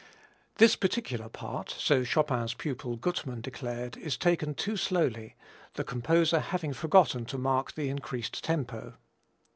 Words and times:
This 0.55 0.75
particular 0.75 1.29
part, 1.29 1.69
so 1.77 2.03
Chopin's 2.03 2.55
pupil 2.55 2.95
Gutmann 2.97 3.39
declared, 3.39 3.97
is 3.97 4.17
taken 4.17 4.55
too 4.55 4.75
slowly, 4.75 5.35
the 5.75 5.83
composer 5.83 6.39
having 6.39 6.73
forgotten 6.73 7.23
to 7.25 7.37
mark 7.37 7.73
the 7.73 7.87
increased 7.87 8.43
tempo. 8.43 8.95